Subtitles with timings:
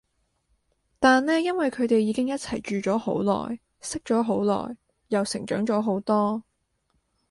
[0.97, 4.75] 但呢因為佢哋已經一齊住咗好耐，識咗好耐，
[5.09, 6.41] 又成長咗好多